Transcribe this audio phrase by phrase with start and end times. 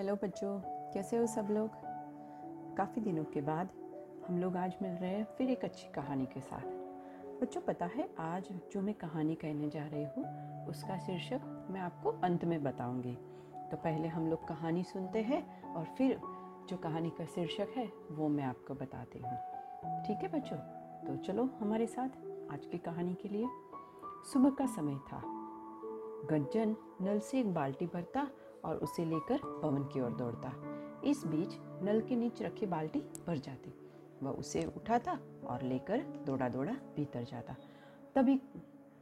[0.00, 0.60] Hello बच्चों।
[0.92, 1.70] कैसे हो सब लोग?
[2.76, 3.68] काफ़ी दिनों के बाद
[4.28, 6.62] हम लोग आज मिल रहे हैं फिर एक अच्छी कहानी के साथ।
[7.42, 10.24] बच्चों, पता है, आज जो मैं कहानी कहने जा रही हूँ,
[10.66, 13.18] उसका शीर्षक मैं आपको अंत में बताऊँगी।
[13.70, 16.20] तो पहले हम लोग कहानी सुनते हैं और फिर
[16.68, 19.36] जो कहानी का शीर्षक है, वो मैं आपको बताती हूँ।
[20.06, 20.56] ठीक है बच्चों?
[21.06, 22.08] तो चलो हमारे साथ
[22.52, 23.48] आज की कहानी के लिए।
[24.32, 25.22] सुबह का समय था।
[26.30, 28.28] गज्जन नल से एक बाल्टी भरता
[28.64, 30.52] और उसे लेकर पवन की ओर दौड़ता।
[31.04, 33.74] इस बीच नल के नीचे रखी बाल्टी भर जाती।
[34.22, 37.56] वह उसे उठाता और लेकर दौड़ा दौड़ा भीतर जाता।
[38.14, 38.40] तभी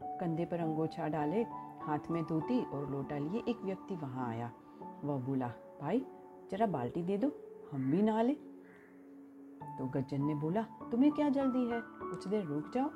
[0.03, 1.43] कंधे पर अंगोछा डाले,
[1.83, 4.53] हाथ में धोती और लोटा लिए एक व्यक्ति वहाँ आया।
[5.05, 6.07] वह बोला, भाई,
[6.51, 7.33] जरा बाल्टी दे दो,
[7.73, 8.35] हम भी नहा ले।
[9.79, 11.83] तो गज्जन ने बोला, तुम्हें क्या जल्दी है?
[11.85, 12.91] कुछ देर रुक जाओ।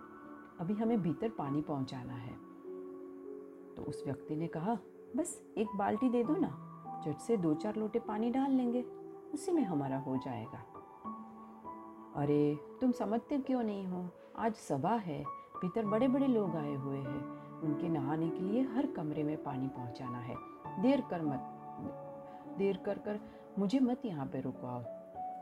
[0.61, 2.33] अभी हमें भीतर पानी पहुंचाना है।
[3.75, 4.79] तो उस व्यक्ति ने कहा
[5.17, 6.49] बस एक बाल्टी दे दो ना,
[7.05, 8.83] झट से दो चार लोटे पानी डाल लेंगे,
[9.35, 10.59] उसी में हमारा हो जाएगा।
[12.17, 14.09] अरे, तुम समझते क्यों नहीं हो?
[14.39, 15.25] आज सभा है,
[15.57, 19.69] भीतर बड़े बड़े लोग आए हुए हैं। उनके नहाने के लिए हर कमरे में पानी
[19.69, 20.37] पहुंचाना है।
[20.83, 21.41] देर कर मत,
[22.59, 23.21] देर कर कर
[23.59, 24.83] मुझे मत यहाँ पे रुकवाओ।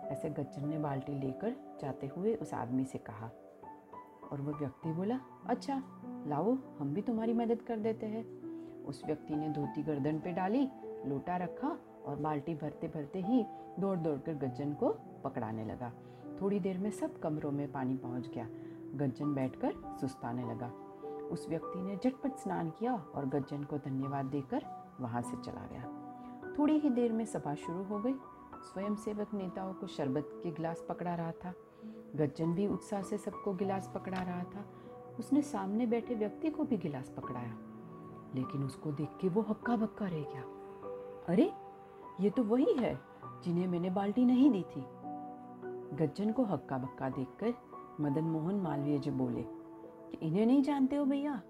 [0.09, 3.31] ऐसे गज्जन ने बाल्टी लेकर जाते हुए उस आदमी से कहा।
[4.33, 5.83] और वह व्यक्ति बोला अच्छा
[6.27, 8.40] लाओ, हम भी तुम्हारी मदद कर देते हैं।
[8.91, 10.69] उस व्यक्ति ने धोती गर्दन पे डाली,
[11.07, 11.69] लोटा रखा
[12.07, 13.45] और बाल्टी भरते भरते ही
[13.79, 14.89] दौड़ दौड़ कर गज्जन को
[15.25, 15.93] पकड़ाने लगा।
[16.41, 18.49] थोड़ी देर में सब कमरों में पानी पहुँच गया।
[18.95, 20.67] गज्जन बैठकर सुस्ताने लगा।
[21.29, 24.67] उस व्यक्ति ने झटपट स्नान किया और गज्जन को धन्यवाद देकर
[25.01, 25.85] वहाँ से चला गया।
[26.59, 28.15] थोड़ी ही देर में सभा शुरू हो गई।
[28.63, 31.55] स्वयंसेवक नेताओं को शरबत के गिलास पकड़ा रहा था।
[32.17, 34.65] गज्जन भी उत्साह से सबको गिलास पकड़ा रहा था।
[35.19, 37.59] उसने सामने बैठे व्यक्ति को भी गिलास पकड़ाया।
[38.35, 40.43] लेकिन उसको देख के वो हक्का बक्का रह गया।
[41.29, 41.53] अरे,
[42.21, 42.99] ये तो वही है
[43.45, 44.85] जिन्हें मैंने बाल्टी नहीं दी थी।
[45.97, 47.55] गज्जन को हक्का बक्का देखकर
[48.01, 51.43] मदन मोहन मालवीय जी बोले, कि इन्हें नहीं जानते हो भैया?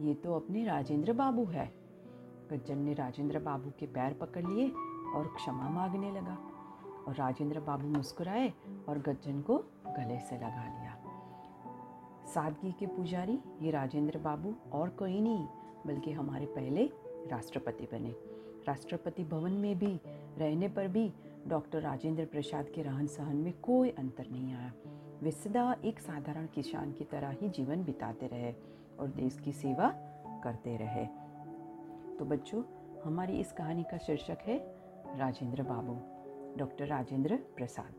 [0.00, 1.66] ये तो अपने राजेंद्र बाबू है।
[2.52, 4.68] गज्जन ने राजेंद्र बाबू के पैर पकड़ लिए
[5.14, 6.38] और क्षमा मांगने लगा
[7.08, 8.52] और राजेंद्र बाबू मुस्कुराए
[8.88, 10.96] और गज्जन को गले से लगा लिया।
[12.26, 15.46] सादगी के पुजारी ये राजेंद्र बाबू और कोई नहीं
[15.86, 16.84] बल्कि हमारे पहले
[17.30, 18.14] राष्ट्रपति बने।
[18.68, 20.00] राष्ट्रपति भवन में भी,
[20.38, 21.12] रहने पर भी
[21.48, 24.72] डॉक्टर राजेंद्र प्रसाद के रहन सहन में कोई अंतर नहीं आया।
[25.22, 28.54] वे सदा एक साधारण किसान की तरह ही जीवन बिताते रहे
[29.00, 29.88] और देश की सेवा
[30.44, 31.06] करते रहे।
[32.16, 32.62] तो बच्चों,
[33.04, 34.58] हमारी इस कहानी का शीर्षक है
[35.16, 35.94] राजेंद्र बाबू,
[36.58, 37.94] डॉक्टर राजेंद्र प्रसाद।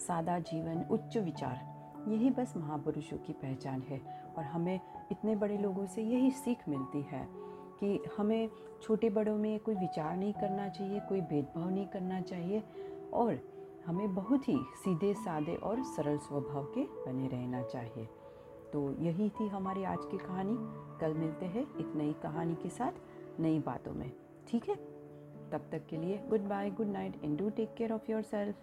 [0.00, 1.72] सादा जीवन, उच्च विचार,
[2.08, 7.02] यही बस महापुरुषों की पहचान है। और हमें इतने बड़े लोगों से यही सीख मिलती
[7.02, 7.28] है
[7.80, 8.50] कि हमें
[8.82, 12.62] छोटे बड़ों में कोई विचार नहीं करना चाहिए, कोई भेदभाव नहीं करना चाहिए
[13.12, 13.38] और
[13.86, 18.08] हमें बहुत ही सीधे, सादे और सरल स्वभाव के बने रहना चाहिए।
[18.72, 20.56] तो यही थी हमारी आज की कहानी।
[21.00, 24.12] कल मिलते हैं एक नई कहानी के साथ नई बातों में।
[24.48, 24.74] ठीक है?
[25.52, 28.56] तब तक के लिए good bye, good night and do take care of yourself